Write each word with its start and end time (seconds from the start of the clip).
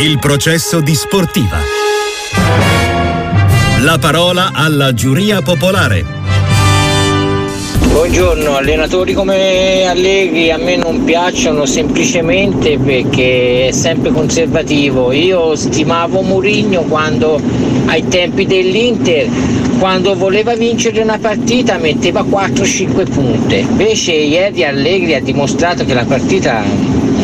Il 0.00 0.20
processo 0.20 0.80
di 0.80 0.94
sportiva. 0.94 1.58
La 3.80 3.98
parola 3.98 4.50
alla 4.52 4.94
giuria 4.94 5.42
popolare. 5.42 6.04
Buongiorno, 7.90 8.54
allenatori 8.54 9.12
come 9.12 9.86
Allegri 9.88 10.52
a 10.52 10.56
me 10.56 10.76
non 10.76 11.02
piacciono 11.02 11.66
semplicemente 11.66 12.78
perché 12.78 13.66
è 13.66 13.72
sempre 13.72 14.12
conservativo. 14.12 15.10
Io 15.10 15.56
stimavo 15.56 16.22
Mourinho 16.22 16.82
quando 16.82 17.40
ai 17.86 18.06
tempi 18.06 18.46
dell'Inter, 18.46 19.28
quando 19.80 20.14
voleva 20.14 20.54
vincere 20.54 21.00
una 21.00 21.18
partita 21.18 21.76
metteva 21.78 22.22
4-5 22.22 23.10
punte. 23.10 23.56
Invece 23.56 24.12
ieri 24.12 24.62
Allegri 24.64 25.16
ha 25.16 25.20
dimostrato 25.20 25.84
che 25.84 25.92
la 25.92 26.04
partita 26.04 26.62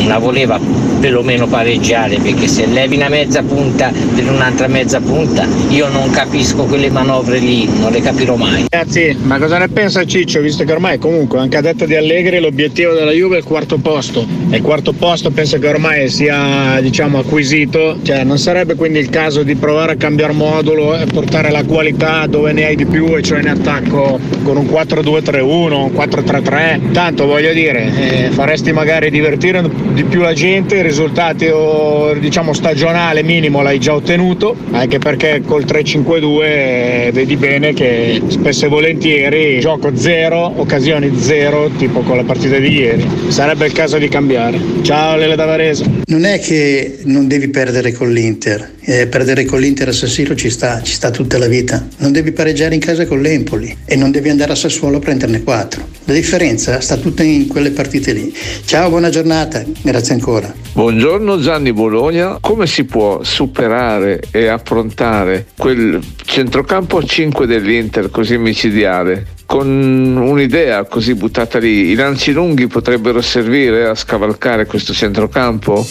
la 0.07 0.17
voleva 0.17 0.59
perlomeno 0.99 1.47
pareggiare 1.47 2.17
perché 2.17 2.47
se 2.47 2.65
levi 2.65 2.95
una 2.95 3.09
mezza 3.09 3.43
punta 3.43 3.91
per 4.15 4.29
un'altra 4.29 4.67
mezza 4.67 4.99
punta 4.99 5.47
io 5.69 5.87
non 5.89 6.09
capisco 6.09 6.63
quelle 6.63 6.89
manovre 6.89 7.39
lì, 7.39 7.67
non 7.79 7.91
le 7.91 8.01
capirò 8.01 8.35
mai. 8.35 8.65
Ragazzi, 8.69 9.15
ma 9.23 9.37
cosa 9.37 9.57
ne 9.57 9.67
pensa 9.69 10.05
Ciccio 10.05 10.41
visto 10.41 10.63
che 10.63 10.71
ormai 10.71 10.97
comunque 10.97 11.39
anche 11.39 11.57
a 11.57 11.61
detta 11.61 11.85
di 11.85 11.95
Allegri 11.95 12.39
l'obiettivo 12.39 12.93
della 12.93 13.11
Juve 13.11 13.35
è 13.35 13.39
il 13.39 13.45
quarto 13.45 13.77
posto. 13.77 14.25
E 14.49 14.57
il 14.57 14.61
quarto 14.61 14.93
posto 14.93 15.31
penso 15.31 15.59
che 15.59 15.67
ormai 15.67 16.09
sia 16.09 16.79
diciamo 16.81 17.19
acquisito, 17.19 17.97
cioè 18.03 18.23
non 18.23 18.37
sarebbe 18.37 18.75
quindi 18.75 18.99
il 18.99 19.09
caso 19.09 19.43
di 19.43 19.55
provare 19.55 19.93
a 19.93 19.95
cambiare 19.95 20.33
modulo 20.33 20.97
e 20.97 21.05
portare 21.05 21.51
la 21.51 21.63
qualità 21.63 22.25
dove 22.27 22.51
ne 22.51 22.65
hai 22.65 22.75
di 22.75 22.85
più 22.85 23.15
e 23.15 23.21
cioè 23.21 23.39
in 23.39 23.49
attacco 23.49 24.19
con 24.43 24.57
un 24.57 24.65
4-2-3-1, 24.65 25.43
un 25.43 25.91
4-3-3, 25.93 26.91
tanto 26.91 27.25
voglio 27.25 27.53
dire 27.53 27.91
eh, 27.95 28.29
faresti 28.31 28.71
magari 28.71 29.09
divertire 29.09 29.61
di 29.93 30.03
più 30.03 30.21
la 30.21 30.33
gente 30.33 30.81
risultato 30.81 32.15
diciamo 32.19 32.53
stagionale 32.53 33.23
minimo 33.23 33.61
l'hai 33.61 33.79
già 33.79 33.93
ottenuto, 33.93 34.55
anche 34.71 34.99
perché 34.99 35.41
col 35.45 35.63
3-5-2 35.65 36.41
eh, 36.43 37.09
vedi 37.13 37.35
bene 37.35 37.73
che 37.73 38.21
spesso 38.27 38.65
e 38.65 38.69
volentieri 38.69 39.59
gioco 39.59 39.95
zero, 39.95 40.51
occasioni 40.59 41.17
zero, 41.19 41.69
tipo 41.77 42.01
con 42.01 42.17
la 42.17 42.23
partita 42.23 42.57
di 42.57 42.69
ieri. 42.69 43.07
Sarebbe 43.29 43.65
il 43.65 43.73
caso 43.73 43.97
di 43.97 44.07
cambiare. 44.07 44.59
Ciao 44.81 45.15
Lele 45.15 45.35
da 45.35 45.45
Varese. 45.45 45.85
Non 46.07 46.25
è 46.25 46.39
che 46.39 46.99
non 47.03 47.27
devi 47.27 47.49
perdere 47.49 47.91
con 47.91 48.11
l'Inter, 48.11 48.73
eh, 48.81 49.07
perdere 49.07 49.45
con 49.45 49.59
l'Inter 49.59 49.89
a 49.89 49.91
San 49.91 50.09
Siro 50.09 50.35
ci 50.35 50.49
sta, 50.49 50.81
ci 50.81 50.93
sta 50.93 51.11
tutta 51.11 51.37
la 51.37 51.47
vita. 51.47 51.85
Non 51.97 52.11
devi 52.11 52.31
pareggiare 52.31 52.73
in 52.73 52.81
casa 52.81 53.05
con 53.05 53.21
l'Empoli 53.21 53.75
e 53.85 53.95
non 53.95 54.11
devi 54.11 54.29
andare 54.29 54.51
a 54.51 54.55
Sassuolo 54.55 54.97
a 54.97 54.99
prenderne 54.99 55.43
quattro. 55.43 55.87
La 56.05 56.13
differenza 56.13 56.79
sta 56.81 56.97
tutta 56.97 57.23
in 57.23 57.47
quelle 57.47 57.71
partite 57.71 58.13
lì. 58.13 58.33
Ciao, 58.65 58.89
buona 58.89 59.09
giornata, 59.09 59.63
grazie 59.81 60.13
ancora. 60.13 60.53
Buongiorno 60.73 61.39
Gianni 61.39 61.73
Bologna, 61.73 62.37
come 62.39 62.67
si 62.67 62.85
può 62.85 63.23
superare 63.23 64.21
e 64.31 64.47
affrontare 64.47 65.47
quel 65.57 66.01
centrocampo 66.23 67.03
5 67.03 67.45
dell'Inter 67.45 68.09
così 68.09 68.37
micidiale? 68.37 69.27
Con 69.45 69.67
un'idea 69.67 70.83
così 70.85 71.13
buttata 71.13 71.59
lì, 71.59 71.89
i 71.89 71.95
lanci 71.95 72.31
lunghi 72.31 72.67
potrebbero 72.67 73.21
servire 73.21 73.87
a 73.87 73.95
scavalcare 73.95 74.65
questo 74.65 74.93
centrocampo? 74.93 75.85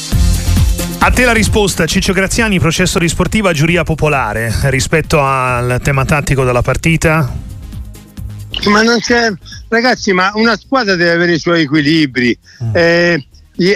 A 0.99 1.11
te 1.11 1.25
la 1.25 1.33
risposta, 1.33 1.85
Ciccio 1.85 2.15
Graziani, 2.15 2.59
processo 2.59 2.99
di 2.99 3.09
sportiva 3.09 3.53
giuria 3.53 3.85
popolare 3.85 4.53
rispetto 4.65 5.21
al 5.21 5.81
tema 5.83 6.05
tattico 6.07 6.45
della 6.45 6.63
partita? 6.63 7.31
Ma 8.71 8.83
non 8.83 8.99
c'è, 9.01 9.31
ragazzi, 9.69 10.13
ma 10.13 10.33
una 10.35 10.57
squadra 10.57 10.95
deve 10.95 11.11
avere 11.11 11.35
i 11.35 11.39
suoi 11.39 11.63
equilibri. 11.63 12.37
Mm. 12.63 12.71
Eh, 12.73 13.27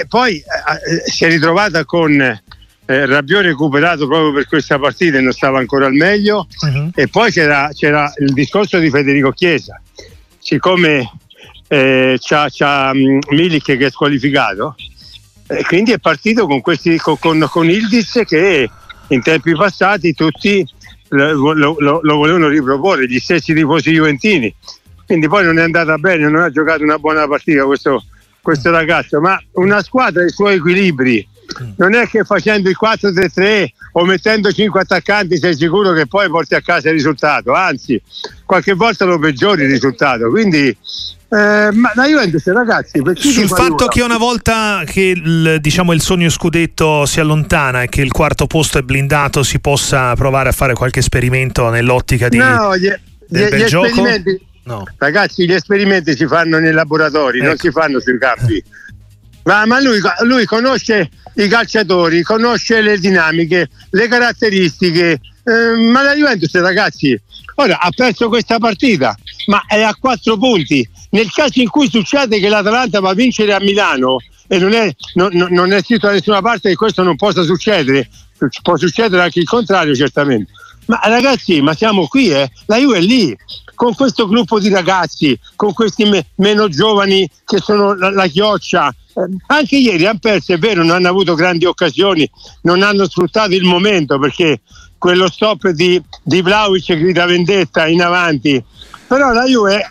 poi 0.08 0.36
eh, 0.36 1.10
si 1.10 1.24
è 1.24 1.28
ritrovata 1.28 1.84
con 1.84 2.20
eh, 2.20 3.06
Rabbione 3.06 3.48
recuperato 3.48 4.06
proprio 4.06 4.32
per 4.32 4.46
questa 4.46 4.78
partita 4.78 5.18
e 5.18 5.20
non 5.20 5.32
stava 5.32 5.58
ancora 5.58 5.86
al 5.86 5.92
meglio. 5.92 6.46
Uh-huh. 6.60 6.90
E 6.94 7.06
poi 7.08 7.30
c'era, 7.30 7.70
c'era, 7.74 8.12
il 8.18 8.32
discorso 8.32 8.78
di 8.78 8.88
Federico 8.88 9.30
Chiesa. 9.30 9.80
Siccome 10.38 11.10
eh, 11.68 12.16
c'ha, 12.18 12.48
c'ha 12.50 12.90
um, 12.94 13.18
Milik 13.30 13.76
che 13.76 13.86
è 13.86 13.90
squalificato, 13.90 14.74
eh, 15.48 15.62
quindi 15.64 15.92
è 15.92 15.98
partito 15.98 16.46
con, 16.46 16.62
questi, 16.62 16.96
con, 16.96 17.18
con, 17.18 17.46
con 17.50 17.68
Ildis 17.68 18.22
che 18.26 18.70
in 19.08 19.22
tempi 19.22 19.54
passati 19.54 20.14
tutti 20.14 20.66
lo, 21.08 21.52
lo, 21.52 21.76
lo, 21.78 22.00
lo, 22.02 22.16
volevano 22.16 22.48
riproporre, 22.48 23.06
gli 23.06 23.18
stessi 23.18 23.54
tifosi 23.54 23.92
juventini. 23.92 24.54
Quindi 25.06 25.28
poi 25.28 25.44
non 25.44 25.58
è 25.58 25.62
andata 25.62 25.96
bene, 25.96 26.28
non 26.28 26.42
ha 26.42 26.50
giocato 26.50 26.82
una 26.82 26.98
buona 26.98 27.26
partita 27.26 27.64
questo, 27.64 28.04
questo 28.42 28.70
ragazzo, 28.70 29.20
ma 29.20 29.40
una 29.52 29.82
squadra 29.82 30.22
ha 30.22 30.26
i 30.26 30.30
suoi 30.30 30.56
equilibri. 30.56 31.26
Non 31.76 31.94
è 31.94 32.06
che 32.06 32.24
facendo 32.24 32.68
il 32.68 32.76
4-3-3 32.78 33.66
o 33.92 34.04
mettendo 34.04 34.52
5 34.52 34.80
attaccanti 34.80 35.38
sei 35.38 35.56
sicuro 35.56 35.92
che 35.92 36.06
poi 36.06 36.28
porti 36.28 36.54
a 36.54 36.60
casa 36.60 36.88
il 36.88 36.94
risultato, 36.94 37.52
anzi 37.54 38.00
qualche 38.44 38.74
volta 38.74 39.06
lo 39.06 39.18
peggiori 39.18 39.62
il 39.62 39.70
risultato. 39.70 40.28
Quindi 40.28 40.76
eh, 41.30 41.70
ma 41.72 41.92
la 41.94 42.06
Juventus 42.06 42.46
ragazzi 42.46 43.02
sul 43.16 43.48
fatto 43.48 43.86
che 43.86 44.00
una 44.00 44.16
volta 44.16 44.82
che 44.86 45.12
il, 45.14 45.58
diciamo, 45.60 45.92
il 45.92 46.00
sogno 46.00 46.30
scudetto 46.30 47.04
si 47.04 47.20
allontana 47.20 47.82
e 47.82 47.88
che 47.90 48.00
il 48.00 48.10
quarto 48.12 48.46
posto 48.46 48.78
è 48.78 48.82
blindato 48.82 49.42
si 49.42 49.60
possa 49.60 50.14
provare 50.14 50.48
a 50.48 50.52
fare 50.52 50.72
qualche 50.72 51.00
esperimento 51.00 51.68
nell'ottica 51.68 52.30
di, 52.30 52.38
no, 52.38 52.74
gli, 52.78 52.90
gli, 53.28 53.40
gli 53.40 53.62
esperimenti 53.62 54.40
no. 54.68 54.84
ragazzi 54.98 55.46
gli 55.46 55.52
esperimenti 55.52 56.16
si 56.16 56.26
fanno 56.26 56.58
nei 56.58 56.72
laboratori 56.72 57.38
ecco. 57.38 57.46
non 57.46 57.56
si 57.56 57.70
fanno 57.70 58.00
sui 58.00 58.18
campi 58.18 58.62
ma, 59.44 59.64
ma 59.66 59.80
lui, 59.80 59.98
lui, 60.24 60.44
conosce 60.44 61.10
i 61.34 61.48
calciatori 61.48 62.22
conosce 62.22 62.80
le 62.80 62.98
dinamiche 62.98 63.68
le 63.90 64.08
caratteristiche 64.08 65.20
eh, 65.44 65.90
ma 65.90 66.02
la 66.02 66.14
Juventus 66.14 66.52
ragazzi 66.60 67.20
ora 67.56 67.80
ha 67.80 67.90
perso 67.90 68.28
questa 68.28 68.58
partita 68.58 69.16
ma 69.48 69.64
è 69.66 69.82
a 69.82 69.94
quattro 69.94 70.36
punti. 70.36 70.88
Nel 71.10 71.30
caso 71.30 71.60
in 71.60 71.68
cui 71.68 71.88
succede 71.90 72.38
che 72.38 72.48
l'Atalanta 72.48 73.00
va 73.00 73.10
a 73.10 73.14
vincere 73.14 73.52
a 73.52 73.60
Milano 73.60 74.18
e 74.46 74.58
non 74.58 74.72
è, 74.72 74.94
non, 75.14 75.30
non 75.32 75.72
è 75.72 75.82
scritto 75.82 76.06
da 76.06 76.12
nessuna 76.12 76.40
parte 76.40 76.70
che 76.70 76.76
questo 76.76 77.02
non 77.02 77.16
possa 77.16 77.42
succedere, 77.42 78.08
può 78.62 78.76
succedere 78.76 79.22
anche 79.22 79.40
il 79.40 79.46
contrario 79.46 79.94
certamente. 79.94 80.52
Ma 80.88 81.00
ragazzi, 81.04 81.62
ma 81.62 81.74
siamo 81.74 82.06
qui, 82.06 82.30
eh? 82.30 82.50
la 82.66 82.76
Juve 82.76 82.98
è 82.98 83.00
lì, 83.00 83.36
con 83.74 83.94
questo 83.94 84.26
gruppo 84.26 84.58
di 84.58 84.68
ragazzi, 84.68 85.38
con 85.56 85.72
questi 85.72 86.04
me- 86.04 86.26
meno 86.36 86.68
giovani 86.68 87.28
che 87.44 87.58
sono 87.58 87.94
la, 87.94 88.10
la 88.10 88.26
chioccia. 88.26 88.88
Eh, 88.88 89.36
anche 89.46 89.76
ieri 89.76 90.04
hanno 90.06 90.18
perso, 90.18 90.52
è 90.52 90.58
vero, 90.58 90.82
non 90.82 90.96
hanno 90.96 91.08
avuto 91.08 91.34
grandi 91.34 91.64
occasioni, 91.64 92.28
non 92.62 92.82
hanno 92.82 93.08
sfruttato 93.08 93.54
il 93.54 93.64
momento 93.64 94.18
perché 94.18 94.60
quello 94.98 95.30
stop 95.30 95.68
di, 95.68 96.02
di 96.22 96.42
Vlaovic 96.42 96.96
grida 96.96 97.24
vendetta 97.24 97.86
in 97.86 98.02
avanti 98.02 98.64
però 99.08 99.32
la 99.32 99.46
Juve 99.46 99.90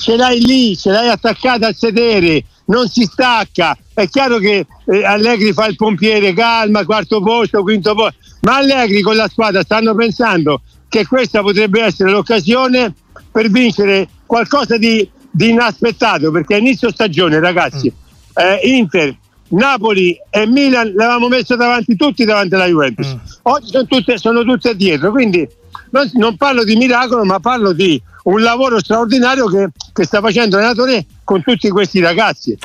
ce 0.00 0.16
l'hai 0.16 0.40
lì, 0.40 0.74
ce 0.76 0.90
l'hai 0.90 1.10
attaccata 1.10 1.66
al 1.66 1.76
sedere, 1.76 2.44
non 2.66 2.88
si 2.88 3.04
stacca. 3.04 3.76
È 3.92 4.08
chiaro 4.08 4.38
che 4.38 4.66
eh, 4.86 5.04
Allegri 5.04 5.52
fa 5.52 5.66
il 5.66 5.76
pompiere, 5.76 6.32
calma, 6.32 6.86
quarto 6.86 7.20
posto, 7.20 7.62
quinto 7.62 7.94
posto, 7.94 8.16
ma 8.42 8.56
Allegri 8.56 9.02
con 9.02 9.16
la 9.16 9.28
squadra 9.28 9.62
stanno 9.62 9.94
pensando 9.94 10.62
che 10.88 11.06
questa 11.06 11.40
potrebbe 11.40 11.82
essere 11.82 12.10
l'occasione 12.10 12.92
per 13.30 13.50
vincere 13.50 14.08
qualcosa 14.26 14.76
di, 14.76 15.08
di 15.30 15.50
inaspettato, 15.50 16.30
perché 16.30 16.54
a 16.54 16.58
inizio 16.58 16.90
stagione, 16.90 17.40
ragazzi, 17.40 17.90
mm. 17.90 18.42
eh, 18.42 18.60
Inter, 18.64 19.16
Napoli 19.48 20.16
e 20.30 20.46
Milan 20.46 20.92
l'avevamo 20.94 21.28
messo 21.28 21.56
davanti 21.56 21.96
tutti 21.96 22.24
davanti 22.24 22.54
alla 22.54 22.66
Juventus. 22.66 23.14
Mm. 23.14 23.18
Oggi 23.42 23.70
sono 23.70 23.86
tutte, 23.86 24.18
sono 24.18 24.42
tutte 24.42 24.76
dietro, 24.76 25.10
quindi 25.10 25.48
non, 25.90 26.10
non 26.14 26.36
parlo 26.36 26.64
di 26.64 26.76
miracolo, 26.76 27.24
ma 27.24 27.38
parlo 27.38 27.72
di 27.72 28.00
un 28.24 28.40
lavoro 28.40 28.78
straordinario 28.78 29.46
che, 29.46 29.68
che 29.92 30.04
sta 30.04 30.20
facendo 30.20 30.56
l'allenatore 30.56 31.06
con 31.24 31.42
tutti 31.42 31.68
questi 31.70 32.00
ragazzi. 32.00 32.56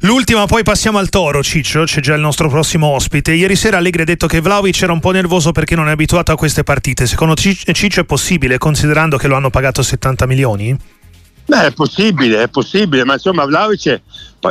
L'ultima, 0.00 0.46
poi 0.46 0.62
passiamo 0.62 0.98
al 0.98 1.08
Toro, 1.08 1.42
Ciccio, 1.42 1.84
c'è 1.84 2.00
già 2.00 2.14
il 2.14 2.20
nostro 2.20 2.48
prossimo 2.48 2.88
ospite. 2.88 3.32
Ieri 3.32 3.56
sera 3.56 3.78
Allegri 3.78 4.02
ha 4.02 4.04
detto 4.04 4.26
che 4.26 4.40
Vlaovic 4.40 4.82
era 4.82 4.92
un 4.92 5.00
po' 5.00 5.12
nervoso 5.12 5.52
perché 5.52 5.74
non 5.74 5.88
è 5.88 5.92
abituato 5.92 6.32
a 6.32 6.36
queste 6.36 6.62
partite. 6.64 7.06
Secondo 7.06 7.34
Ciccio 7.34 8.00
è 8.00 8.04
possibile, 8.04 8.58
considerando 8.58 9.16
che 9.16 9.28
lo 9.28 9.36
hanno 9.36 9.50
pagato 9.50 9.82
70 9.82 10.26
milioni? 10.26 10.76
Beh, 11.46 11.66
è 11.66 11.72
possibile, 11.72 12.42
è 12.42 12.48
possibile, 12.48 13.04
ma 13.04 13.14
insomma 13.14 13.44
Vlaovic 13.44 14.00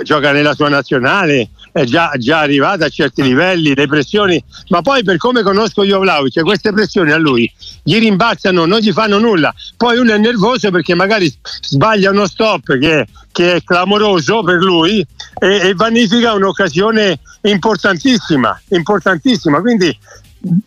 gioca 0.03 0.31
nella 0.31 0.53
sua 0.53 0.69
nazionale, 0.69 1.49
è 1.75 1.83
già, 1.83 2.13
già 2.15 2.39
arrivata 2.39 2.85
a 2.85 2.89
certi 2.89 3.21
livelli, 3.21 3.75
le 3.75 3.85
pressioni, 3.85 4.41
ma 4.69 4.81
poi 4.81 5.03
per 5.03 5.17
come 5.17 5.41
conosco 5.41 5.83
io 5.83 5.99
Vlaovic, 5.99 6.39
queste 6.39 6.71
pressioni 6.71 7.11
a 7.11 7.17
lui 7.17 7.51
gli 7.83 7.99
rimbalzano, 7.99 8.65
non 8.65 8.79
gli 8.79 8.93
fanno 8.93 9.19
nulla. 9.19 9.53
Poi 9.75 9.97
uno 9.97 10.13
è 10.13 10.17
nervoso 10.17 10.71
perché 10.71 10.95
magari 10.95 11.29
sbaglia 11.59 12.11
uno 12.11 12.27
stop 12.27 12.77
che, 12.77 13.07
che 13.29 13.55
è 13.55 13.61
clamoroso 13.61 14.41
per 14.41 14.59
lui 14.59 15.05
e, 15.37 15.47
e 15.67 15.73
vanifica 15.73 16.31
un'occasione 16.31 17.19
importantissima, 17.41 18.57
importantissima. 18.69 19.59
Quindi 19.59 19.87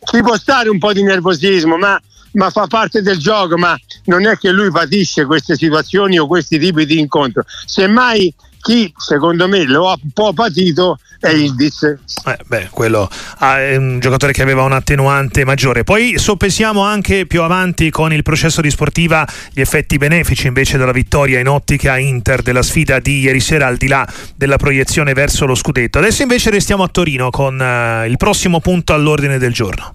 ci 0.05 0.21
può 0.21 0.37
stare 0.37 0.69
un 0.69 0.79
po' 0.79 0.93
di 0.93 1.03
nervosismo, 1.03 1.79
ma 1.79 1.99
ma 2.33 2.51
fa 2.51 2.67
parte 2.67 3.01
del 3.01 3.17
gioco, 3.17 3.57
ma 3.57 3.75
non 4.05 4.27
è 4.27 4.37
che 4.37 4.51
lui 4.51 4.71
patisce 4.71 5.25
queste 5.25 5.57
situazioni 5.57 6.19
o 6.19 6.27
questi 6.27 6.59
tipi 6.59 6.85
di 6.85 6.99
incontro. 6.99 7.45
Semmai 7.65 8.33
chi 8.61 8.93
secondo 8.97 9.49
me 9.49 9.65
lo 9.65 9.89
ha 9.89 9.99
un 10.03 10.11
po' 10.13 10.33
patito 10.33 10.99
è 11.21 11.31
Ildiz. 11.31 11.83
Eh, 11.83 12.39
beh, 12.47 12.69
quello 12.71 13.09
ah, 13.39 13.61
è 13.61 13.77
un 13.77 13.99
giocatore 13.99 14.33
che 14.33 14.43
aveva 14.43 14.63
un 14.63 14.73
attenuante 14.73 15.45
maggiore. 15.45 15.83
Poi 15.83 16.17
soppensiamo 16.17 16.83
anche 16.83 17.27
più 17.27 17.43
avanti 17.43 17.91
con 17.91 18.13
il 18.13 18.23
processo 18.23 18.61
di 18.61 18.71
sportiva 18.71 19.27
gli 19.53 19.61
effetti 19.61 19.97
benefici 19.97 20.47
invece 20.47 20.79
della 20.79 20.93
vittoria 20.93 21.41
in 21.41 21.49
ottica 21.49 21.99
Inter 21.99 22.43
della 22.43 22.63
sfida 22.63 23.01
di 23.01 23.21
ieri 23.21 23.41
sera 23.41 23.67
al 23.67 23.77
di 23.77 23.89
là 23.89 24.07
della 24.37 24.57
proiezione 24.57 25.13
verso 25.13 25.45
lo 25.45 25.55
scudetto. 25.55 25.99
Adesso 25.99 26.23
invece 26.23 26.51
restiamo 26.51 26.85
a 26.85 26.89
Torino 26.89 27.31
con 27.31 27.59
uh, 27.59 28.09
il 28.09 28.17
prossimo 28.17 28.61
punto 28.61 28.95
all'ordine 28.95 29.39
del 29.39 29.53
giorno. 29.53 29.95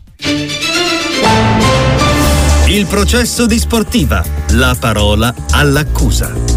Il 2.67 2.85
processo 2.87 3.45
di 3.45 3.59
sportiva, 3.59 4.23
la 4.51 4.75
parola 4.79 5.33
all'accusa. 5.51 6.52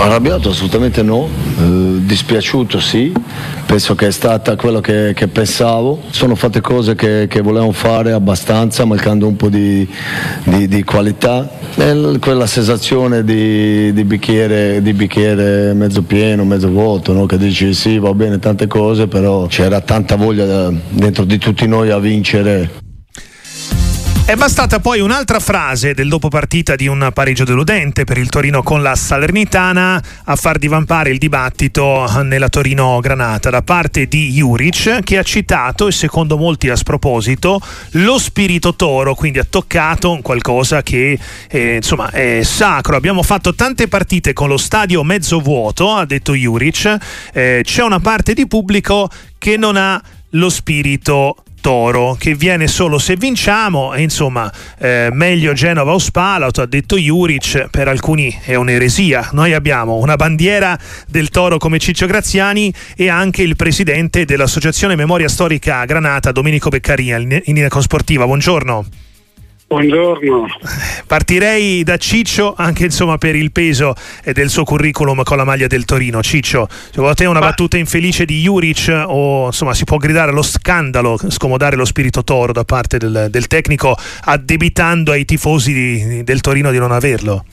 Arrabbiato? 0.00 0.50
Assolutamente 0.50 1.02
no, 1.02 1.28
eh, 1.58 2.04
dispiaciuto 2.04 2.78
sì, 2.80 3.12
penso 3.66 3.94
che 3.94 4.08
è 4.08 4.10
stata 4.10 4.56
quello 4.56 4.80
che, 4.80 5.12
che 5.14 5.28
pensavo, 5.28 6.02
sono 6.10 6.34
fatte 6.34 6.60
cose 6.60 6.94
che, 6.94 7.26
che, 7.28 7.40
volevo 7.40 7.72
fare 7.72 8.12
abbastanza, 8.12 8.84
mancando 8.84 9.26
un 9.26 9.36
po' 9.36 9.48
di, 9.48 9.88
di, 10.44 10.68
di 10.68 10.84
qualità, 10.84 11.50
e 11.76 12.18
quella 12.20 12.46
sensazione 12.46 13.24
di, 13.24 13.92
di, 13.92 14.04
bicchiere, 14.04 14.82
di, 14.82 14.92
bicchiere, 14.92 15.72
mezzo 15.74 16.02
pieno, 16.02 16.44
mezzo 16.44 16.68
vuoto, 16.68 17.12
no? 17.12 17.26
che 17.26 17.38
dici 17.38 17.74
sì 17.74 17.98
va 17.98 18.12
bene 18.14 18.38
tante 18.38 18.66
cose, 18.66 19.06
però 19.08 19.46
c'era 19.46 19.80
tanta 19.80 20.16
voglia 20.16 20.70
dentro 20.88 21.24
di 21.24 21.38
tutti 21.38 21.66
noi 21.66 21.90
a 21.90 21.98
vincere 21.98 22.84
è 24.26 24.34
bastata 24.34 24.80
poi 24.80 24.98
un'altra 24.98 25.38
frase 25.38 25.94
del 25.94 26.08
dopo 26.08 26.26
partita 26.26 26.74
di 26.74 26.88
un 26.88 27.10
pareggio 27.14 27.44
deludente 27.44 28.02
per 28.02 28.18
il 28.18 28.28
Torino 28.28 28.60
con 28.60 28.82
la 28.82 28.96
Salernitana 28.96 30.02
a 30.24 30.34
far 30.34 30.58
divampare 30.58 31.10
il 31.10 31.18
dibattito 31.18 32.10
nella 32.24 32.48
Torino-Granata. 32.48 33.50
Da 33.50 33.62
parte 33.62 34.06
di 34.08 34.32
Juric 34.32 35.04
che 35.04 35.18
ha 35.18 35.22
citato, 35.22 35.86
e 35.86 35.92
secondo 35.92 36.36
molti 36.36 36.68
a 36.68 36.74
sproposito, 36.74 37.60
lo 37.92 38.18
spirito 38.18 38.74
toro, 38.74 39.14
quindi 39.14 39.38
ha 39.38 39.46
toccato 39.48 40.18
qualcosa 40.22 40.82
che 40.82 41.16
eh, 41.48 41.76
insomma 41.76 42.10
è 42.10 42.42
sacro. 42.42 42.96
Abbiamo 42.96 43.22
fatto 43.22 43.54
tante 43.54 43.86
partite 43.86 44.32
con 44.32 44.48
lo 44.48 44.56
stadio 44.56 45.04
mezzo 45.04 45.38
vuoto, 45.38 45.92
ha 45.92 46.04
detto 46.04 46.34
Juric, 46.34 46.96
eh, 47.32 47.60
c'è 47.62 47.82
una 47.84 48.00
parte 48.00 48.34
di 48.34 48.48
pubblico 48.48 49.08
che 49.38 49.56
non 49.56 49.76
ha 49.76 50.02
lo 50.30 50.50
spirito 50.50 51.44
Toro 51.66 52.14
che 52.16 52.36
viene 52.36 52.68
solo 52.68 52.96
se 52.96 53.16
vinciamo 53.16 53.92
e 53.92 54.00
insomma 54.00 54.48
eh, 54.78 55.08
meglio 55.10 55.52
Genova 55.52 55.94
o 55.94 55.98
Spalato 55.98 56.62
ha 56.62 56.66
detto 56.66 56.96
Juric 56.96 57.70
per 57.70 57.88
alcuni 57.88 58.32
è 58.44 58.54
un'eresia. 58.54 59.30
Noi 59.32 59.52
abbiamo 59.52 59.96
una 59.96 60.14
bandiera 60.14 60.78
del 61.08 61.28
Toro 61.30 61.58
come 61.58 61.80
Ciccio 61.80 62.06
Graziani 62.06 62.72
e 62.94 63.08
anche 63.08 63.42
il 63.42 63.56
presidente 63.56 64.24
dell'associazione 64.24 64.94
Memoria 64.94 65.28
Storica 65.28 65.84
Granata 65.86 66.30
Domenico 66.30 66.68
Beccaria 66.68 67.16
in 67.16 67.40
linea 67.44 67.80
sportiva 67.80 68.26
buongiorno 68.26 69.05
Buongiorno. 69.68 70.46
Partirei 71.08 71.82
da 71.82 71.96
Ciccio 71.96 72.54
anche 72.56 72.84
insomma 72.84 73.18
per 73.18 73.34
il 73.34 73.50
peso 73.50 73.94
del 74.32 74.48
suo 74.48 74.62
curriculum 74.62 75.24
con 75.24 75.36
la 75.36 75.44
maglia 75.44 75.66
del 75.66 75.84
Torino. 75.84 76.22
Ciccio, 76.22 76.68
secondo 76.70 77.14
te 77.14 77.26
una 77.26 77.40
Ma... 77.40 77.46
battuta 77.46 77.76
infelice 77.76 78.24
di 78.24 78.42
Juric 78.42 79.04
o 79.06 79.46
insomma 79.46 79.74
si 79.74 79.82
può 79.82 79.96
gridare 79.96 80.30
allo 80.30 80.42
scandalo, 80.42 81.18
scomodare 81.28 81.74
lo 81.74 81.84
spirito 81.84 82.22
toro 82.22 82.52
da 82.52 82.64
parte 82.64 82.98
del, 82.98 83.26
del 83.28 83.48
tecnico 83.48 83.96
addebitando 84.20 85.10
ai 85.10 85.24
tifosi 85.24 85.72
di, 85.72 86.22
del 86.22 86.40
Torino 86.40 86.70
di 86.70 86.78
non 86.78 86.92
averlo? 86.92 87.44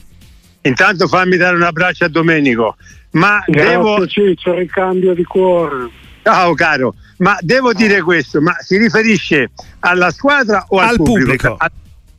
Intanto 0.62 1.08
fammi 1.08 1.36
dare 1.36 1.56
un 1.56 1.62
abbraccio 1.62 2.04
a 2.04 2.08
Domenico. 2.08 2.76
Ma 3.10 3.42
Grazie 3.44 3.70
devo... 3.70 4.06
Ciccio, 4.06 4.54
ricambio 4.54 5.14
di 5.14 5.24
cuore. 5.24 5.88
Ciao 6.22 6.54
caro, 6.54 6.94
ma 7.18 7.36
devo 7.40 7.72
dire 7.72 8.00
questo, 8.02 8.40
ma 8.40 8.54
si 8.60 8.78
riferisce 8.78 9.50
alla 9.80 10.12
squadra 10.12 10.64
o 10.68 10.78
al, 10.78 10.90
al 10.90 10.96
pubblico? 10.96 11.56
pubblico? 11.56 11.56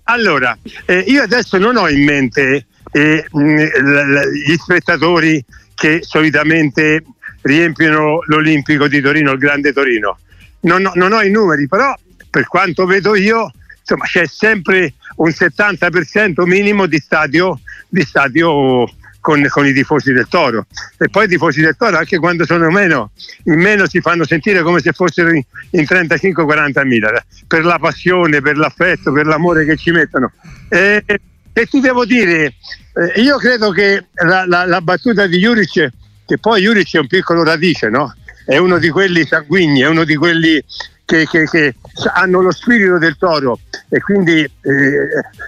Allora, 0.05 0.57
eh, 0.85 0.99
io 1.07 1.23
adesso 1.23 1.57
non 1.57 1.77
ho 1.77 1.89
in 1.89 2.03
mente 2.03 2.67
eh, 2.91 3.25
gli 3.31 4.55
spettatori 4.55 5.43
che 5.73 5.99
solitamente 6.03 7.03
riempiono 7.41 8.21
l'Olimpico 8.27 8.87
di 8.87 9.01
Torino, 9.01 9.31
il 9.31 9.39
Grande 9.39 9.73
Torino. 9.73 10.19
Non, 10.61 10.89
non 10.93 11.11
ho 11.11 11.21
i 11.21 11.31
numeri, 11.31 11.67
però 11.67 11.93
per 12.29 12.47
quanto 12.47 12.85
vedo 12.85 13.15
io, 13.15 13.51
insomma, 13.79 14.05
c'è 14.05 14.25
sempre 14.27 14.93
un 15.17 15.29
70% 15.29 16.45
minimo 16.45 16.85
di 16.85 16.99
stadio, 16.99 17.59
di 17.87 18.03
stadio 18.03 18.85
con, 19.25 19.44
con, 19.50 19.66
i 19.66 19.74
tifosi 19.74 20.13
del 20.13 20.27
Toro. 20.30 20.68
E 21.00 21.10
poi 21.10 21.25
i 21.25 21.27
tifosi 21.27 21.60
del 21.60 21.75
Toro, 21.75 21.98
anche 21.98 22.19
quando 22.19 22.45
sono 22.45 22.69
meno, 22.69 23.10
in 23.45 23.60
meno 23.60 23.89
si 23.89 24.00
fanno 24.00 24.24
sentire 24.24 24.62
come 24.62 24.81
se 24.81 24.92
fossero 24.92 25.31
in, 25.31 25.42
in 25.72 25.81
35-40 25.81 26.86
mila, 26.86 27.25
per 27.48 27.66
la 27.66 27.80
passione, 27.80 28.39
per 28.42 28.56
l'affetto, 28.56 29.12
per 29.12 29.25
l'amore 29.25 29.66
che 29.66 29.77
ci 29.77 29.89
mettono. 29.89 30.31
E, 30.69 31.04
e 31.07 31.66
ti 31.66 31.80
devo 31.80 32.06
dire, 32.06 32.54
eh, 32.94 33.19
io 33.22 33.38
credo 33.38 33.72
che 33.72 34.06
la, 34.13 34.45
la, 34.45 34.66
la, 34.66 34.81
battuta 34.81 35.25
di 35.25 35.39
Juric, 35.39 35.89
che 36.24 36.38
poi 36.38 36.62
Juric 36.62 36.94
è 36.94 37.00
un 37.00 37.07
piccolo 37.07 37.44
radice, 37.44 37.89
no? 37.89 38.13
È 38.45 38.57
uno 38.57 38.77
di 38.77 38.89
quelli 38.89 39.25
sanguigni, 39.25 39.81
è 39.81 39.88
uno 39.88 40.04
di 40.04 40.16
quelli 40.16 40.63
che, 41.04 41.25
che, 41.25 41.45
che, 41.45 41.75
hanno 42.13 42.42
lo 42.42 42.51
spirito 42.51 43.00
del 43.00 43.18
toro 43.18 43.60
e 43.89 44.00
quindi 44.01 44.39
eh, 44.42 44.50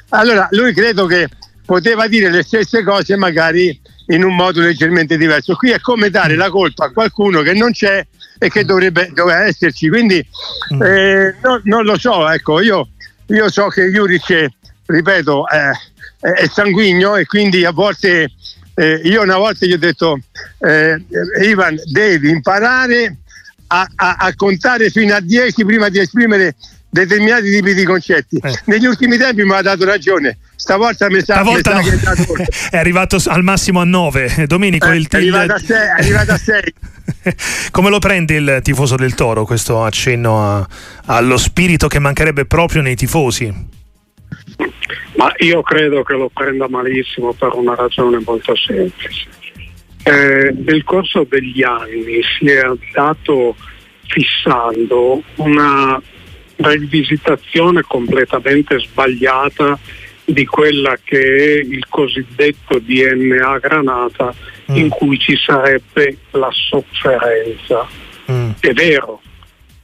allora 0.10 0.48
lui 0.52 0.74
credo 0.74 1.06
che 1.06 1.28
poteva 1.68 2.08
dire 2.08 2.32
le 2.32 2.44
stesse 2.44 2.82
cose 2.82 3.18
magari 3.18 3.78
in 4.08 4.24
un 4.24 4.36
modo 4.36 4.62
leggermente 4.62 5.18
diverso. 5.18 5.56
Qui 5.58 5.72
è 5.72 5.82
come 5.82 6.10
dare 6.10 6.36
la 6.36 6.50
colpa 6.50 6.86
a 6.86 6.92
qualcuno 6.92 7.42
che 7.42 7.54
non 7.54 7.72
c'è 7.72 8.08
e 8.40 8.50
che 8.50 8.64
dovrebbe, 8.64 9.12
doveva 9.14 9.44
esserci. 9.44 9.90
Quindi 9.90 10.26
mm. 10.74 10.82
eh, 10.82 11.36
no, 11.44 11.60
non 11.66 11.84
lo 11.84 12.00
so, 12.00 12.28
ecco, 12.30 12.62
io, 12.62 12.88
io 13.28 13.52
so 13.52 13.68
che 13.68 13.92
Juric, 13.92 14.48
ripeto, 14.86 15.44
eh, 15.50 16.34
è 16.34 16.48
sanguigno 16.48 17.18
e 17.18 17.26
quindi 17.26 17.66
a 17.66 17.72
volte 17.72 18.32
eh, 18.74 19.02
io 19.04 19.22
una 19.22 19.38
volta 19.38 19.66
gli 19.66 19.74
ho 19.74 19.78
detto 19.78 20.20
eh, 20.60 21.04
Ivan 21.42 21.78
devi 21.92 22.30
imparare 22.30 23.18
a, 23.68 23.86
a, 23.94 24.16
a 24.20 24.36
contare 24.36 24.90
fino 24.90 25.14
a 25.14 25.20
10 25.20 25.66
prima 25.66 25.90
di 25.90 26.00
esprimere 26.00 26.56
determinati 26.90 27.52
tipi 27.52 27.74
di 27.74 27.84
concetti. 27.84 28.40
Eh. 28.42 28.60
Negli 28.66 28.86
ultimi 28.86 29.18
tempi 29.18 29.44
mi 29.44 29.54
ha 29.54 29.62
dato 29.62 29.86
ragione. 29.86 30.38
Stavolta 30.56 31.10
mi 31.10 31.20
sa, 31.20 31.36
Stavolta 31.36 31.78
mi 31.78 31.98
sa 31.98 32.14
no. 32.14 32.36
è, 32.36 32.48
è 32.76 32.78
arrivato 32.78 33.18
al 33.28 33.44
massimo 33.44 33.82
a 33.82 33.84
9. 33.84 34.46
Domenico, 34.48 34.90
eh, 34.90 34.98
il, 34.98 35.08
è 35.08 35.16
arrivato 35.16 35.54
a 35.54 35.60
6. 35.60 35.78
È 35.78 36.02
arrivato 36.02 36.32
a 36.32 36.38
6. 36.38 36.74
Come 37.72 37.90
lo 37.90 38.00
prende 38.00 38.36
il 38.36 38.60
tifoso 38.64 38.96
del 38.96 39.14
Toro 39.14 39.46
questo 39.46 39.84
accenno 39.84 40.44
a, 40.44 40.68
allo 41.06 41.38
spirito 41.38 41.88
che 41.88 42.00
mancherebbe 42.00 42.46
proprio 42.46 42.82
nei 42.82 42.96
tifosi? 42.96 43.76
Ma 45.16 45.32
io 45.38 45.62
credo 45.62 46.04
che 46.04 46.14
lo 46.14 46.30
prenda 46.34 46.68
malissimo 46.70 47.34
per 47.34 47.54
una 47.54 47.76
ragione 47.76 48.20
molto 48.26 48.56
semplice. 48.56 49.28
Eh, 50.04 50.54
nel 50.66 50.84
corso 50.84 51.26
degli 51.28 51.64
anni 51.64 52.22
si 52.38 52.48
è 52.50 52.60
andato 52.60 53.56
fissando 54.08 55.22
una 55.36 56.02
rivisitazione 56.58 57.84
completamente 57.84 58.80
sbagliata 58.80 59.78
di 60.26 60.46
quella 60.46 60.98
che 61.02 61.20
è 61.20 61.64
il 61.64 61.88
cosiddetto 61.88 62.80
DNA 62.80 63.60
granata 63.60 64.34
mm. 64.72 64.76
in 64.76 64.90
cui 64.90 65.18
ci 65.18 65.38
sarebbe 65.38 66.18
la 66.32 66.50
sofferenza. 66.52 67.88
Mm. 68.30 68.52
È 68.60 68.74
vero, 68.74 69.22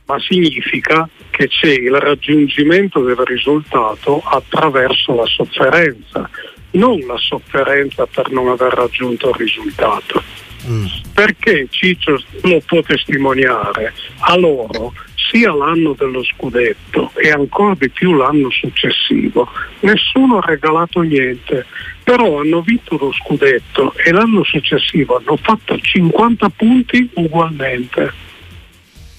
ma 0.06 0.20
significa 0.20 1.08
che 1.30 1.48
c'è 1.48 1.72
il 1.72 1.96
raggiungimento 1.96 3.02
del 3.02 3.16
risultato 3.26 4.22
attraverso 4.22 5.16
la 5.16 5.26
sofferenza, 5.26 6.30
non 6.72 7.00
la 7.00 7.18
sofferenza 7.18 8.06
per 8.06 8.30
non 8.32 8.50
aver 8.50 8.74
raggiunto 8.74 9.30
il 9.30 9.36
risultato. 9.36 10.22
Mm. 10.68 10.86
Perché 11.14 11.68
Ciccio 11.70 12.22
lo 12.42 12.62
può 12.66 12.82
testimoniare 12.82 13.94
a 14.20 14.36
loro 14.38 14.94
sia 15.30 15.54
l'anno 15.54 15.94
dello 15.94 16.24
scudetto 16.24 17.12
e 17.16 17.32
ancora 17.32 17.76
di 17.78 17.90
più 17.90 18.14
l'anno 18.14 18.50
successivo, 18.50 19.50
nessuno 19.82 20.38
ha 20.38 20.46
regalato 20.46 21.02
niente, 21.02 21.66
però 22.04 22.42
hanno 22.42 22.62
vinto 22.62 22.98
lo 22.98 23.12
scudetto 23.12 23.94
e 23.96 24.12
l'anno 24.12 24.44
successivo 24.44 25.18
hanno 25.18 25.38
fatto 25.38 25.78
50 25.78 26.50
punti 26.50 27.10
ugualmente. 27.14 28.12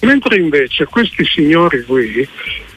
Mentre 0.01 0.37
invece 0.37 0.85
questi 0.85 1.25
signori 1.25 1.83
qui 1.83 2.27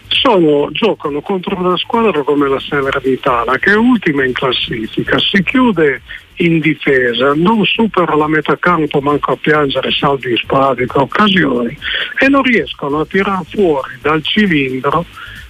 sono, 0.08 0.70
giocano 0.72 1.20
contro 1.20 1.56
una 1.58 1.76
squadra 1.76 2.22
come 2.22 2.48
la 2.48 2.58
Salernitana 2.58 3.58
che 3.58 3.72
è 3.72 3.76
ultima 3.76 4.24
in 4.24 4.32
classifica, 4.32 5.18
si 5.18 5.42
chiude 5.42 6.00
in 6.38 6.60
difesa, 6.60 7.32
non 7.34 7.64
supera 7.64 8.14
la 8.14 8.28
metà 8.28 8.56
campo, 8.58 9.00
manco 9.00 9.32
a 9.32 9.36
piangere 9.36 9.90
saldi 9.90 10.36
sporadiche 10.36 10.98
occasioni 10.98 11.76
e 12.18 12.28
non 12.28 12.42
riescono 12.42 13.00
a 13.00 13.06
tirare 13.06 13.44
fuori 13.48 13.98
dal 14.00 14.22
cilindro 14.22 15.04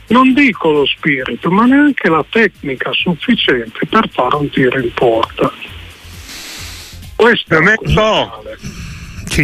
non 0.08 0.32
dico 0.32 0.70
lo 0.70 0.86
spirito, 0.86 1.50
ma 1.50 1.66
neanche 1.66 2.08
la 2.08 2.24
tecnica 2.28 2.92
sufficiente 2.92 3.80
per 3.86 4.08
fare 4.10 4.36
un 4.36 4.48
tiro 4.50 4.78
in 4.78 4.92
porta. 4.94 5.52
Questo 7.14 7.54
Domenico, 7.54 8.42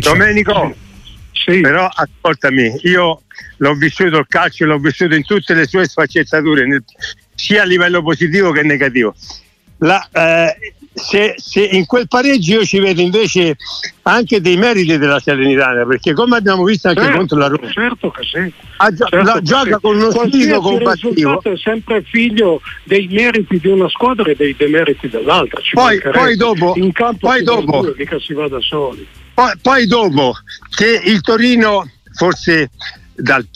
Domenico 0.00 0.74
sì. 1.32 1.60
però 1.60 1.86
ascoltami, 1.92 2.78
io 2.82 3.22
l'ho 3.58 3.74
vissuto 3.74 4.18
il 4.18 4.26
calcio, 4.28 4.64
l'ho 4.64 4.78
vissuto 4.78 5.14
in 5.14 5.24
tutte 5.24 5.54
le 5.54 5.66
sue 5.66 5.86
sfaccettature, 5.86 6.66
nel, 6.66 6.82
sia 7.34 7.62
a 7.62 7.66
livello 7.66 8.02
positivo 8.02 8.52
che 8.52 8.62
negativo. 8.62 9.14
La, 9.78 10.08
eh, 10.12 10.74
se, 10.94 11.34
se, 11.36 11.60
in 11.60 11.86
quel 11.86 12.06
pareggio 12.06 12.54
io 12.54 12.64
ci 12.64 12.78
vedo 12.78 13.00
invece 13.00 13.56
anche 14.02 14.40
dei 14.40 14.56
meriti 14.56 14.96
della 14.96 15.18
Serenitana 15.18 15.84
perché 15.84 16.12
come 16.12 16.36
abbiamo 16.36 16.62
visto 16.62 16.88
anche 16.88 17.02
certo, 17.02 17.16
contro 17.16 17.38
la 17.38 17.46
Roma. 17.48 17.70
certo 17.70 18.10
che 18.10 18.22
sì. 18.22 18.52
Gio- 18.94 19.06
certo 19.08 19.32
la, 19.32 19.40
gioca 19.42 19.78
con 19.80 19.96
uno 19.96 20.10
spirito 20.10 20.60
combattivo 20.60 21.42
è 21.42 21.56
sempre 21.56 22.02
figlio 22.02 22.60
dei 22.84 23.08
meriti 23.08 23.58
di 23.58 23.68
una 23.68 23.88
squadra 23.88 24.30
e 24.30 24.36
dei 24.36 24.54
demeriti 24.56 25.08
dell'altra 25.08 25.60
Ci 25.60 25.74
poi, 25.74 26.00
poi 26.00 26.36
dopo 26.36 26.74
in 26.76 26.92
campo 26.92 27.26
poi 27.26 27.42
dopo. 27.42 27.80
due, 27.80 27.94
mica 27.96 28.18
si 28.20 28.32
va 28.32 28.48
da 28.48 28.60
soli. 28.60 29.06
Poi, 29.34 29.52
poi 29.60 29.86
dopo 29.86 30.34
che 30.76 31.00
il 31.04 31.20
Torino 31.22 31.90
forse 32.12 32.70
dal, 33.16 33.46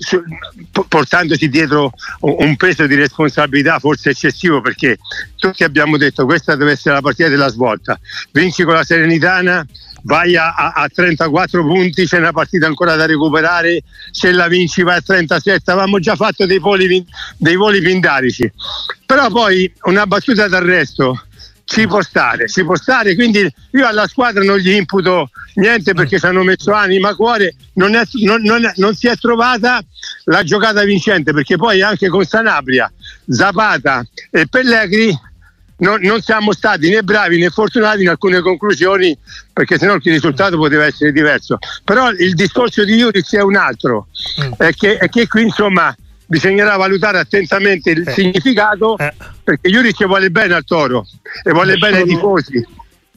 portandosi 0.89 1.49
dietro 1.49 1.93
un 2.21 2.57
peso 2.57 2.87
di 2.87 2.95
responsabilità 2.95 3.79
forse 3.79 4.11
eccessivo 4.11 4.61
perché 4.61 4.99
tutti 5.37 5.65
abbiamo 5.65 5.97
detto 5.97 6.25
questa 6.25 6.57
deve 6.57 6.73
essere 6.73 6.95
la 6.95 7.01
partita 7.01 7.29
della 7.29 7.49
svolta. 7.49 7.99
Vinci 8.33 8.65
con 8.65 8.75
la 8.75 8.85
Serenitana 8.85 9.67
vai 10.03 10.37
a, 10.37 10.55
a, 10.55 10.89
34 10.89 11.63
punti 11.65 12.07
c'è 12.07 12.19
una 12.19 12.33
partita 12.33 12.67
ancora 12.67 12.95
da 12.95 13.07
recuperare 13.07 13.83
se 14.11 14.31
la 14.31 14.47
vinci 14.47 14.83
vai 14.83 14.99
a 14.99 15.01
37 15.01 15.71
avevamo 15.71 15.99
già 15.99 16.15
fatto 16.15 16.47
dei 16.47 16.59
voli, 16.59 17.05
dei 17.37 17.57
voli 17.57 17.81
pindarici. 17.81 18.51
Però 19.05 19.29
poi 19.31 19.71
una 19.83 20.07
battuta 20.07 20.49
d'arresto 20.49 21.25
ci 21.69 21.87
può 21.87 22.01
stare, 22.01 22.49
ci 22.49 22.65
può 22.65 22.75
stare, 22.77 23.15
quindi 23.15 23.41
io 23.73 23.87
alla 23.87 24.07
squadra 24.07 24.43
non 24.43 24.57
gli 24.57 24.71
imputo 24.71 25.29
niente 25.57 25.93
perché 25.93 26.19
ci 26.19 26.25
hanno 26.25 26.43
messo 26.43 26.73
anima, 26.73 27.15
cuore, 27.15 27.57
non, 27.75 27.95
è, 27.95 28.05
non, 28.25 28.41
non, 28.41 28.73
non, 28.77 28.95
si 28.95 29.07
è 29.07 29.15
trovata 29.17 29.83
la 30.25 30.43
giocata 30.45 30.83
vincente 30.85 31.35
perché 31.35 31.57
poi 31.57 31.83
anche 31.83 32.09
con 32.09 32.25
Sanabria, 32.25 32.91
Zapata 33.29 34.03
e 34.31 34.47
Pellegrini 34.47 35.15
non, 35.81 36.01
non, 36.01 36.23
siamo 36.23 36.55
stati 36.55 36.89
né 36.89 37.03
bravi 37.03 37.39
né 37.39 37.51
fortunati 37.51 38.01
in 38.01 38.09
alcune 38.09 38.41
conclusioni 38.41 39.17
perché 39.53 39.77
sennò 39.77 39.97
il 39.97 40.01
risultato 40.03 40.57
poteva 40.57 40.87
essere 40.87 41.13
diverso. 41.13 41.59
Però 41.85 42.11
il 42.13 42.33
discorso 42.33 42.83
di 42.83 42.97
Juric 42.97 43.35
è 43.35 43.43
un 43.43 43.57
altro, 43.57 44.07
mm. 44.43 44.53
è, 44.57 44.73
che, 44.73 44.97
è 44.97 45.11
che 45.11 45.29
qui 45.29 45.43
insomma 45.43 45.95
bisognerà 46.29 46.77
valutare 46.77 47.19
attentamente 47.19 47.91
il 47.91 48.07
eh. 48.07 48.13
significato 48.13 48.99
eh. 48.99 49.15
perché 49.43 49.71
Juric 49.71 50.05
vuole 50.07 50.31
bene 50.31 50.55
al 50.55 50.65
Toro 50.65 51.07
e 51.43 51.51
vuole 51.53 51.77
bene 51.79 51.99
ai 51.99 52.05
tifosi 52.05 52.67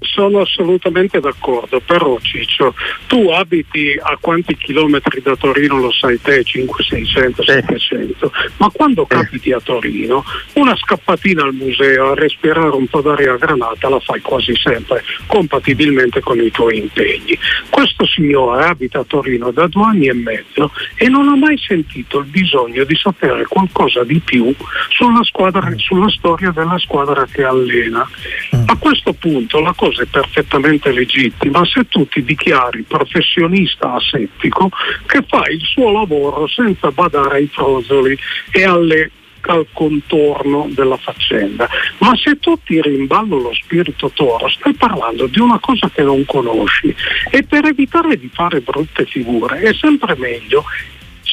sono 0.01 0.39
assolutamente 0.39 1.19
d'accordo, 1.19 1.79
però 1.79 2.17
Ciccio, 2.19 2.73
tu 3.07 3.29
abiti 3.29 3.97
a 4.01 4.17
quanti 4.19 4.57
chilometri 4.57 5.21
da 5.21 5.35
Torino 5.35 5.77
lo 5.79 5.91
sai 5.91 6.19
te, 6.19 6.43
5, 6.43 6.83
600, 6.83 7.43
700, 7.43 8.31
ma 8.57 8.69
quando 8.71 9.05
capiti 9.05 9.51
a 9.51 9.59
Torino 9.59 10.23
una 10.53 10.75
scappatina 10.75 11.43
al 11.43 11.53
museo 11.53 12.11
a 12.11 12.15
respirare 12.15 12.75
un 12.75 12.87
po' 12.87 13.01
d'aria 13.01 13.35
granata 13.37 13.89
la 13.89 13.99
fai 13.99 14.21
quasi 14.21 14.55
sempre, 14.55 15.03
compatibilmente 15.27 16.19
con 16.21 16.39
i 16.39 16.49
tuoi 16.49 16.79
impegni. 16.79 17.37
Questo 17.69 18.05
signore 18.07 18.65
abita 18.65 18.99
a 18.99 19.03
Torino 19.03 19.51
da 19.51 19.67
due 19.67 19.83
anni 19.85 20.07
e 20.07 20.13
mezzo 20.13 20.71
e 20.95 21.07
non 21.09 21.29
ha 21.29 21.35
mai 21.35 21.57
sentito 21.57 22.19
il 22.19 22.25
bisogno 22.25 22.83
di 22.83 22.95
sapere 22.95 23.45
qualcosa 23.45 24.03
di 24.03 24.19
più 24.19 24.53
sulla, 24.89 25.23
squadra, 25.23 25.71
sulla 25.77 26.09
storia 26.09 26.51
della 26.51 26.77
squadra 26.79 27.25
che 27.25 27.43
allena. 27.43 28.07
Mm. 28.55 28.63
A 28.65 28.77
questo 28.77 29.13
punto 29.13 29.59
la 29.59 29.73
cosa 29.75 29.90
cosa 29.91 30.03
è 30.03 30.05
perfettamente 30.05 30.91
legittima 30.91 31.63
se 31.65 31.87
tu 31.87 32.07
ti 32.07 32.23
dichiari 32.23 32.83
professionista 32.83 33.93
asettico 33.93 34.69
che 35.05 35.23
fa 35.27 35.43
il 35.49 35.61
suo 35.61 35.91
lavoro 35.91 36.47
senza 36.47 36.91
badare 36.91 37.37
ai 37.37 37.47
frozzoli 37.47 38.17
e 38.51 38.63
alle 38.63 39.11
al 39.43 39.65
contorno 39.73 40.69
della 40.69 40.97
faccenda. 40.97 41.67
Ma 41.97 42.15
se 42.15 42.37
tu 42.37 42.59
tiri 42.63 42.93
in 42.93 43.07
ballo 43.07 43.39
lo 43.39 43.51
spirito 43.55 44.11
toro, 44.13 44.47
stai 44.47 44.75
parlando 44.75 45.25
di 45.25 45.39
una 45.39 45.57
cosa 45.59 45.89
che 45.89 46.03
non 46.03 46.23
conosci 46.25 46.95
e 47.31 47.41
per 47.41 47.65
evitare 47.65 48.19
di 48.19 48.29
fare 48.31 48.61
brutte 48.61 49.03
figure 49.07 49.59
è 49.61 49.73
sempre 49.73 50.15
meglio 50.15 50.63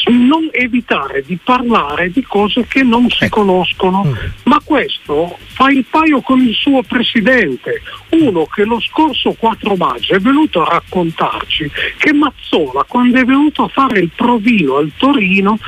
non 0.09 0.49
evitare 0.51 1.23
di 1.27 1.39
parlare 1.43 2.11
di 2.11 2.23
cose 2.23 2.67
che 2.67 2.83
non 2.83 3.09
si 3.11 3.25
ecco. 3.25 3.41
conoscono, 3.41 4.05
mm. 4.05 4.15
ma 4.45 4.61
questo 4.65 5.37
fa 5.49 5.71
il 5.71 5.85
paio 5.89 6.21
con 6.21 6.41
il 6.41 6.55
suo 6.55 6.83
presidente, 6.83 7.83
uno 8.11 8.47
che 8.47 8.65
lo 8.65 8.81
scorso 8.81 9.33
4 9.33 9.77
maggio 9.77 10.15
è 10.15 10.19
venuto 10.19 10.63
a 10.63 10.71
raccontarci 10.75 11.71
che 11.97 12.13
Mazzola 12.13 12.85
quando 12.85 13.19
è 13.19 13.25
venuto 13.25 13.65
a 13.65 13.69
fare 13.69 14.01
il 14.01 14.11
provino 14.15 14.77
al 14.77 14.93
Torino 14.97 15.59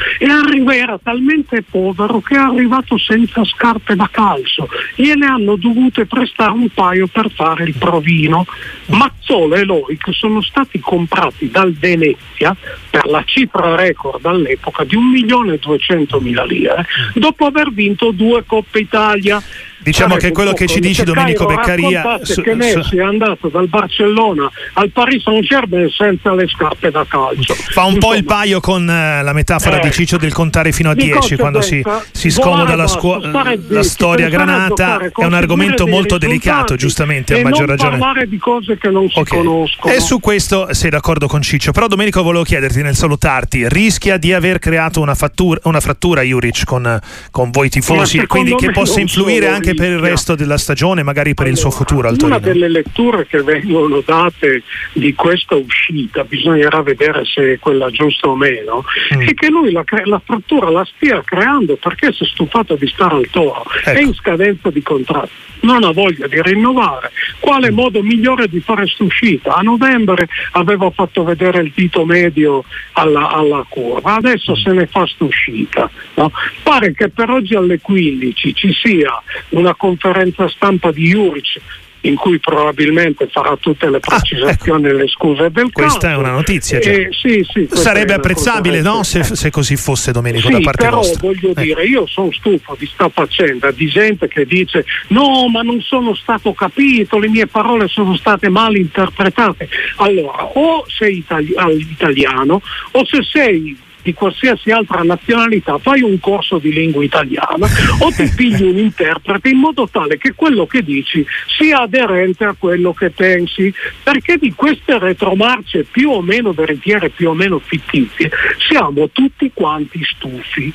era 0.80 0.98
talmente 1.02 1.62
povero 1.62 2.20
che 2.20 2.34
è 2.34 2.38
arrivato 2.38 2.98
senza 2.98 3.44
scarpe 3.44 3.94
da 3.94 4.08
calcio, 4.10 4.68
gliene 4.94 5.26
hanno 5.26 5.56
dovute 5.56 6.06
prestare 6.06 6.52
un 6.52 6.68
paio 6.70 7.06
per 7.06 7.30
fare 7.30 7.64
il 7.64 7.74
provino. 7.78 8.46
Mazzola 8.86 9.56
e 9.56 9.64
Loic 9.64 10.08
sono 10.12 10.40
stati 10.40 10.80
comprati 10.80 11.50
dal 11.50 11.72
Venezia 11.72 12.56
per 12.88 13.06
la 13.06 13.22
cifra 13.24 13.76
record 13.76 14.24
all'epoca 14.30 14.84
di 14.84 14.96
1.200.000 14.96 16.46
lire 16.46 16.86
dopo 17.14 17.46
aver 17.46 17.72
vinto 17.72 18.10
due 18.10 18.44
Coppe 18.46 18.80
Italia 18.80 19.42
Diciamo 19.82 20.16
che 20.16 20.30
quello 20.32 20.52
che 20.52 20.66
ci 20.66 20.80
dici 20.80 21.02
Domenico 21.04 21.46
Beccaria 21.46 22.20
su, 22.22 22.42
che 22.42 22.54
Messi 22.54 22.82
su... 22.82 22.96
è 22.96 23.02
andato 23.02 23.48
dal 23.48 23.68
Barcellona 23.68 24.50
al 24.74 24.90
Paris 24.90 25.22
Saint-Germain 25.22 25.88
senza 25.90 26.34
le 26.34 26.46
scarpe 26.48 26.90
da 26.90 27.04
calcio. 27.08 27.54
Fa 27.54 27.84
un 27.84 27.94
Insomma, 27.94 28.12
po' 28.12 28.18
il 28.18 28.24
paio 28.24 28.60
con 28.60 28.82
uh, 28.82 29.24
la 29.24 29.32
metafora 29.32 29.80
eh, 29.80 29.84
di 29.84 29.90
Ciccio 29.90 30.16
del 30.16 30.32
contare 30.32 30.72
fino 30.72 30.90
a 30.90 30.94
10 30.94 31.36
quando 31.36 31.60
si, 31.60 31.82
si 32.12 32.30
scomoda 32.30 32.74
la, 32.76 32.86
scu- 32.86 33.24
la 33.68 33.82
storia 33.82 34.28
granata. 34.28 34.98
È 34.98 35.24
un 35.24 35.34
argomento 35.34 35.86
molto 35.86 36.18
delicato, 36.18 36.76
giustamente, 36.76 37.38
a 37.38 37.42
maggior 37.42 37.68
ragione. 37.68 37.98
parlare 37.98 38.28
di 38.28 38.38
cose 38.38 38.76
che 38.78 38.90
non 38.90 39.04
okay. 39.04 39.24
si 39.24 39.30
conoscono. 39.30 39.94
E 39.94 40.00
su 40.00 40.20
questo 40.20 40.72
sei 40.72 40.90
d'accordo 40.90 41.26
con 41.26 41.42
Ciccio. 41.42 41.72
Però 41.72 41.86
Domenico 41.86 42.22
volevo 42.22 42.44
chiederti 42.44 42.82
nel 42.82 42.94
salutarti, 42.94 43.68
rischia 43.68 44.16
di 44.16 44.32
aver 44.32 44.58
creato 44.58 45.00
una, 45.00 45.14
fattura, 45.14 45.60
una 45.64 45.80
frattura 45.80 46.22
Juric 46.22 46.64
con, 46.64 46.98
con 47.30 47.50
voi 47.50 47.68
tifosi, 47.68 48.26
quindi 48.26 48.54
che 48.54 48.70
possa 48.70 49.00
influire 49.00 49.48
anche 49.48 49.69
anche 49.70 49.74
per 49.74 49.90
il 49.90 49.98
resto 49.98 50.34
della 50.34 50.58
stagione, 50.58 51.02
magari 51.02 51.34
per 51.34 51.46
allora, 51.46 51.60
il 51.60 51.60
suo 51.60 51.70
futuro 51.70 52.08
al 52.08 52.16
Torino? 52.16 52.36
Una 52.36 52.46
delle 52.46 52.68
letture 52.68 53.26
che 53.26 53.42
vengono 53.42 54.02
date 54.04 54.62
di 54.92 55.14
questa 55.14 55.54
uscita, 55.54 56.24
bisognerà 56.24 56.82
vedere 56.82 57.24
se 57.24 57.54
è 57.54 57.58
quella 57.58 57.90
giusta 57.90 58.28
o 58.28 58.36
meno, 58.36 58.84
mm. 59.14 59.20
è 59.20 59.34
che 59.34 59.48
lui 59.48 59.72
la, 59.72 59.84
la, 60.04 60.20
frattura 60.24 60.70
la 60.70 60.86
stia 60.94 61.22
creando 61.24 61.76
perché 61.76 62.12
si 62.12 62.24
è 62.24 62.26
stufato 62.26 62.74
di 62.74 62.86
stare 62.86 63.16
al 63.16 63.28
toro, 63.30 63.64
ecco. 63.84 63.98
è 63.98 64.00
in 64.00 64.14
scadenza 64.14 64.70
di 64.70 64.82
contratto, 64.82 65.30
non 65.60 65.84
ha 65.84 65.92
voglia 65.92 66.26
di 66.26 66.40
rinnovare. 66.42 67.12
Quale 67.38 67.70
mm. 67.70 67.74
modo 67.74 68.02
migliore 68.02 68.48
di 68.48 68.60
fare 68.60 68.82
quest'uscita? 68.82 69.54
A 69.54 69.62
novembre 69.62 70.28
aveva 70.52 70.90
fatto 70.90 71.24
vedere 71.24 71.60
il 71.60 71.72
dito 71.74 72.04
medio 72.04 72.64
alla, 72.92 73.30
alla 73.30 73.64
curva, 73.68 74.16
adesso 74.16 74.52
mm. 74.52 74.62
se 74.62 74.72
ne 74.72 74.86
fa 74.86 75.00
quest'uscita. 75.00 75.90
No? 76.14 76.32
Pare 76.62 76.92
che 76.92 77.08
per 77.08 77.30
oggi 77.30 77.54
alle 77.54 77.80
15 77.80 78.54
ci 78.54 78.72
sia 78.72 79.22
una 79.60 79.74
conferenza 79.74 80.48
stampa 80.48 80.90
di 80.90 81.08
Juric 81.08 81.60
in 82.02 82.14
cui 82.14 82.38
probabilmente 82.38 83.28
farà 83.30 83.56
tutte 83.60 83.90
le 83.90 83.98
ah, 83.98 84.00
precisazioni 84.00 84.84
ah, 84.84 84.88
ecco. 84.88 84.96
e 84.96 85.02
le 85.02 85.08
scuse 85.08 85.50
del 85.50 85.70
Questa 85.72 85.98
caso. 85.98 86.14
è 86.14 86.16
una 86.16 86.32
notizia. 86.32 86.78
Eh, 86.78 87.08
sì, 87.10 87.46
sì, 87.50 87.68
Sarebbe 87.70 88.14
apprezzabile 88.14 88.80
no? 88.80 89.02
se, 89.02 89.22
se, 89.22 89.50
così 89.50 89.76
fosse 89.76 90.12
Domenico 90.12 90.46
sì, 90.46 90.54
da 90.54 90.60
parte 90.60 90.84
però 90.84 90.96
vostra. 90.96 91.20
voglio 91.20 91.50
eh. 91.50 91.62
dire, 91.62 91.84
io 91.84 92.06
sono 92.06 92.32
stufo 92.32 92.74
di 92.78 92.86
sta 92.86 93.08
faccenda 93.08 93.70
di 93.70 93.86
gente 93.86 94.28
che 94.28 94.46
dice 94.46 94.84
no 95.08 95.48
ma 95.48 95.62
non 95.62 95.80
sono 95.82 96.14
stato 96.14 96.52
capito, 96.52 97.18
le 97.18 97.28
mie 97.28 97.46
parole 97.46 97.88
sono 97.88 98.16
state 98.16 98.48
mal 98.48 98.76
interpretate. 98.76 99.68
Allora, 99.96 100.44
o 100.44 100.84
sei 100.88 101.18
itali- 101.18 101.54
italiano 101.90 102.62
o 102.92 103.04
se 103.04 103.22
sei 103.22 103.76
di 104.02 104.14
qualsiasi 104.14 104.70
altra 104.70 105.02
nazionalità, 105.02 105.78
fai 105.78 106.02
un 106.02 106.18
corso 106.20 106.58
di 106.58 106.72
lingua 106.72 107.04
italiana 107.04 107.66
o 107.98 108.10
ti 108.10 108.28
pigli 108.34 108.62
un 108.62 108.78
interprete 108.78 109.48
in 109.48 109.58
modo 109.58 109.88
tale 109.90 110.18
che 110.18 110.34
quello 110.34 110.66
che 110.66 110.82
dici 110.82 111.24
sia 111.58 111.82
aderente 111.82 112.44
a 112.44 112.54
quello 112.58 112.92
che 112.92 113.10
pensi, 113.10 113.72
perché 114.02 114.36
di 114.36 114.52
queste 114.54 114.98
retromarce 114.98 115.84
più 115.84 116.10
o 116.10 116.22
meno 116.22 116.52
veritiere, 116.52 117.10
più 117.10 117.30
o 117.30 117.34
meno 117.34 117.58
fittizie, 117.58 118.30
siamo 118.68 119.08
tutti 119.10 119.50
quanti 119.52 120.00
stufi. 120.04 120.72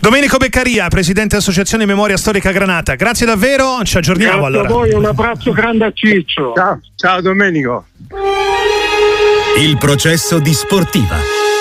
Domenico 0.00 0.36
Beccaria, 0.36 0.88
Presidente 0.88 1.36
Associazione 1.36 1.86
Memoria 1.86 2.16
Storica 2.16 2.50
Granata, 2.50 2.94
grazie 2.94 3.26
davvero, 3.26 3.82
ci 3.84 3.96
aggiorniamo 3.96 4.48
grazie 4.48 4.58
allora. 4.58 4.68
a 4.68 4.72
voi, 4.72 4.92
un 4.92 5.04
abbraccio 5.04 5.52
grande 5.52 5.86
a 5.86 5.92
Ciccio. 5.92 6.52
Ciao, 6.54 6.80
ciao 6.94 7.20
Domenico. 7.20 7.86
Il 9.56 9.78
processo 9.78 10.40
di 10.40 10.52
sportiva. 10.52 11.53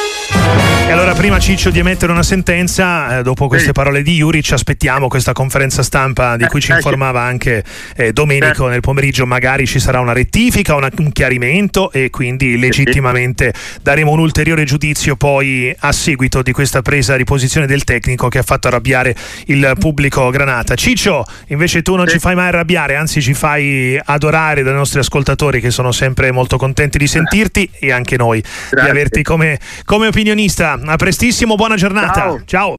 E 0.86 0.92
allora 0.92 1.14
prima 1.14 1.40
Ciccio 1.40 1.70
di 1.70 1.80
emettere 1.80 2.12
una 2.12 2.24
sentenza, 2.24 3.20
eh, 3.20 3.24
dopo 3.24 3.48
queste 3.48 3.68
sì. 3.68 3.72
parole 3.72 4.04
di 4.04 4.16
Iuri, 4.16 4.44
ci 4.44 4.54
aspettiamo 4.54 5.08
questa 5.08 5.32
conferenza 5.32 5.82
stampa 5.82 6.36
di 6.36 6.46
cui 6.46 6.60
ci 6.60 6.72
eh, 6.72 6.76
informava 6.76 7.22
anche 7.22 7.64
eh, 7.96 8.12
Domenico 8.12 8.68
nel 8.68 8.82
pomeriggio. 8.82 9.26
Magari 9.26 9.66
ci 9.66 9.80
sarà 9.80 10.02
una 10.02 10.12
rettifica, 10.12 10.76
una, 10.76 10.90
un 10.98 11.12
chiarimento 11.14 11.90
e 11.90 12.10
quindi 12.10 12.60
legittimamente 12.60 13.54
daremo 13.82 14.12
un 14.12 14.20
ulteriore 14.20 14.66
giudizio 14.66 15.16
poi 15.16 15.74
a 15.80 15.92
seguito 15.94 16.42
di 16.42 16.52
questa 16.52 16.82
presa 16.82 17.16
di 17.16 17.24
posizione 17.24 17.66
del 17.66 17.86
tecnico 17.86 18.28
che 18.28 18.40
ha 18.40 18.44
fatto 18.44 18.68
arrabbiare 18.68 19.16
il 19.46 19.76
pubblico 19.80 20.30
Granata. 20.32 20.76
Ciccio, 20.76 21.26
invece 21.48 21.82
tu 21.82 21.96
non 21.96 22.08
sì. 22.08 22.16
ci 22.16 22.20
fai 22.20 22.36
mai 22.36 22.48
arrabbiare, 22.48 22.98
anzi 22.98 23.22
ci 23.22 23.34
fai 23.34 23.98
adorare 24.04 24.64
dai 24.64 24.74
nostri 24.74 25.00
ascoltatori 25.00 25.62
che 25.62 25.72
sono 25.72 25.94
sempre 25.94 26.32
molto 26.32 26.58
contenti 26.58 26.98
di 26.98 27.08
sentirti 27.08 27.70
e 27.80 27.92
anche 27.94 28.18
noi 28.18 28.42
Grazie. 28.42 28.82
di 28.84 28.90
averti 28.90 29.24
come, 29.24 29.58
come 29.86 30.08
opinionista. 30.08 30.73
A 30.86 30.96
prestissimo, 30.96 31.56
buona 31.56 31.76
giornata. 31.76 32.14
Ciao. 32.14 32.42
Ciao. 32.46 32.72